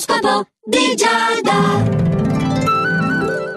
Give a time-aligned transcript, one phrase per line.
[0.00, 2.29] L'oroscopo di Giada.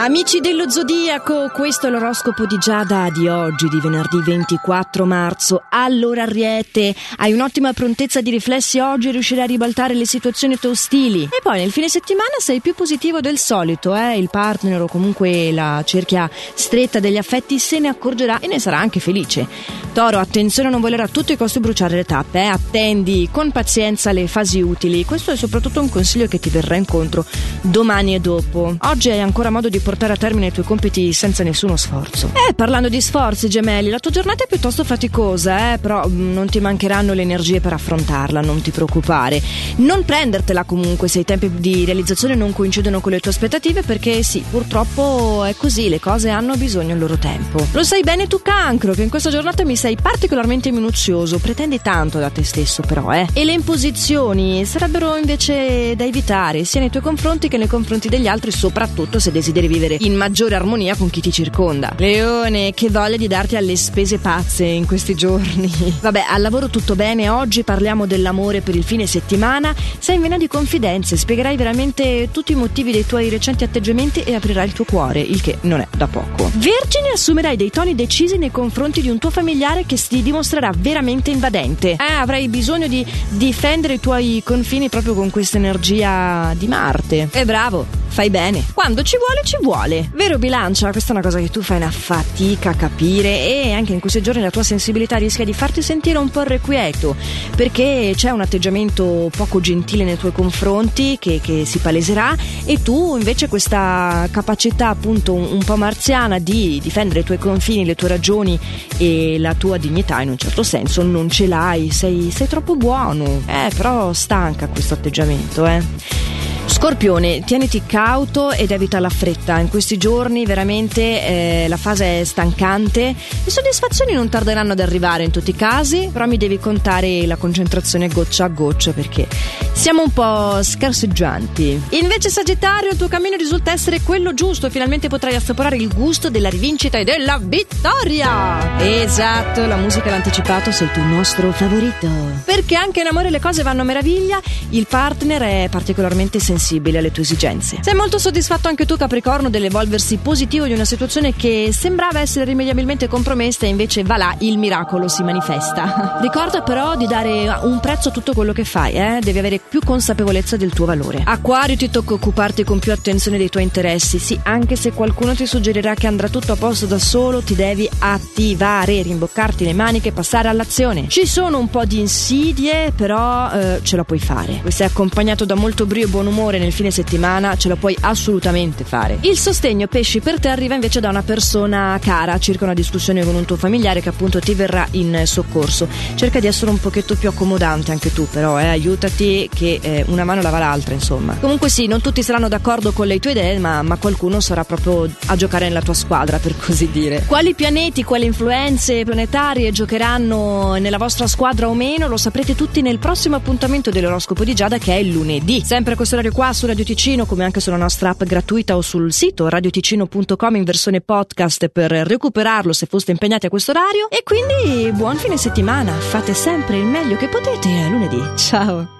[0.00, 5.64] Amici dello Zodiaco, questo è l'oroscopo di Giada di oggi, di venerdì 24 marzo.
[5.68, 11.24] Allora, Ariete, hai un'ottima prontezza di riflessi oggi e riuscirai a ribaltare le situazioni ostili.
[11.24, 14.16] E poi nel fine settimana sei più positivo del solito, eh?
[14.16, 18.78] Il partner o comunque la cerchia stretta degli affetti se ne accorgerà e ne sarà
[18.78, 19.46] anche felice.
[19.92, 22.46] Toro, attenzione a non voler a tutti i costi bruciare le tappe, eh?
[22.46, 25.04] Attendi con pazienza le fasi utili.
[25.04, 27.22] Questo è soprattutto un consiglio che ti verrà incontro
[27.60, 28.74] domani e dopo.
[28.78, 32.30] Oggi hai ancora modo di portare a termine i tuoi compiti senza nessuno sforzo.
[32.48, 36.48] Eh, parlando di sforzi, gemelli, la tua giornata è piuttosto faticosa, eh, però mm, non
[36.48, 39.42] ti mancheranno le energie per affrontarla, non ti preoccupare.
[39.76, 44.22] Non prendertela comunque se i tempi di realizzazione non coincidono con le tue aspettative, perché
[44.22, 47.66] sì, purtroppo è così, le cose hanno bisogno del loro tempo.
[47.72, 52.20] Lo sai bene tu, cancro, che in questa giornata mi sei particolarmente minuzioso, pretendi tanto
[52.20, 53.26] da te stesso, però, eh.
[53.32, 58.28] E le imposizioni sarebbero invece da evitare, sia nei tuoi confronti che nei confronti degli
[58.28, 61.94] altri, soprattutto se desideri vivere vivere in maggiore armonia con chi ti circonda.
[61.96, 65.72] Leone, che voglia di darti alle spese pazze in questi giorni.
[66.00, 69.74] Vabbè, al lavoro tutto bene, oggi parliamo dell'amore per il fine settimana.
[69.98, 74.34] Sei in vena di confidenze, spiegherai veramente tutti i motivi dei tuoi recenti atteggiamenti e
[74.34, 76.50] aprirai il tuo cuore, il che non è da poco.
[76.54, 81.30] Vergine, assumerai dei toni decisi nei confronti di un tuo familiare che si dimostrerà veramente
[81.30, 81.92] invadente.
[81.92, 87.28] Eh, avrai bisogno di difendere i tuoi confini proprio con questa energia di Marte.
[87.32, 88.64] E bravo, fai bene.
[88.74, 89.69] Quando ci vuole, ci vuole.
[90.14, 90.90] Vero bilancia?
[90.90, 94.20] Questa è una cosa che tu fai una fatica a capire e anche in questi
[94.20, 97.14] giorni la tua sensibilità rischia di farti sentire un po' irrequieto
[97.54, 103.16] perché c'è un atteggiamento poco gentile nei tuoi confronti che, che si paleserà e tu
[103.16, 108.08] invece questa capacità appunto un, un po' marziana di difendere i tuoi confini, le tue
[108.08, 108.58] ragioni
[108.96, 113.42] e la tua dignità in un certo senso non ce l'hai, sei, sei troppo buono.
[113.46, 116.29] Eh, però stanca questo atteggiamento, eh.
[116.70, 119.58] Scorpione, tieniti cauto ed evita la fretta.
[119.58, 123.12] In questi giorni veramente eh, la fase è stancante.
[123.44, 127.34] Le soddisfazioni non tarderanno ad arrivare in tutti i casi, però mi devi contare la
[127.34, 129.26] concentrazione goccia a goccia perché
[129.72, 131.82] siamo un po' scarseggianti.
[131.90, 136.50] Invece Sagittario, il tuo cammino risulta essere quello giusto finalmente potrai assaporare il gusto della
[136.50, 138.78] rivincita e della vittoria.
[138.78, 142.08] Esatto, la musica l'anticipato sei tu il nostro favorito.
[142.44, 146.98] Perché anche in amore le cose vanno a meraviglia, il partner è particolarmente sensibile sensibile
[146.98, 147.78] alle tue esigenze.
[147.80, 153.08] Sei molto soddisfatto anche tu, Capricorno, dell'evolversi positivo di una situazione che sembrava essere rimediabilmente
[153.08, 156.18] compromessa e invece va là, il miracolo si manifesta.
[156.20, 159.18] Ricorda però di dare un prezzo a tutto quello che fai, eh?
[159.22, 161.22] devi avere più consapevolezza del tuo valore.
[161.24, 165.46] Acquario ti tocca occuparti con più attenzione dei tuoi interessi, sì, anche se qualcuno ti
[165.46, 170.48] suggerirà che andrà tutto a posto da solo, ti devi attivare, rimboccarti le maniche passare
[170.48, 171.08] all'azione.
[171.08, 174.60] Ci sono un po' di insidie, però eh, ce la puoi fare.
[174.64, 177.76] Se sei accompagnato da molto brio e buon umore, amore nel fine settimana ce la
[177.76, 179.18] puoi assolutamente fare.
[179.20, 183.34] Il sostegno pesci per te arriva invece da una persona cara, circa una discussione con
[183.34, 185.88] un tuo familiare che appunto ti verrà in soccorso.
[186.16, 188.66] Cerca di essere un pochetto più accomodante anche tu però, eh?
[188.66, 191.36] aiutati che eh, una mano lava l'altra insomma.
[191.36, 195.08] Comunque sì, non tutti saranno d'accordo con le tue idee ma, ma qualcuno sarà proprio
[195.26, 197.24] a giocare nella tua squadra per così dire.
[197.26, 202.98] Quali pianeti, quali influenze planetarie giocheranno nella vostra squadra o meno lo saprete tutti nel
[202.98, 205.62] prossimo appuntamento dell'oroscopo di Giada che è il lunedì.
[205.64, 208.80] Sempre a questo orario qua su Radio Ticino come anche sulla nostra app gratuita o
[208.80, 214.22] sul sito radioticino.com in versione podcast per recuperarlo se foste impegnati a questo orario e
[214.22, 218.20] quindi buon fine settimana, fate sempre il meglio che potete a lunedì.
[218.36, 218.99] Ciao!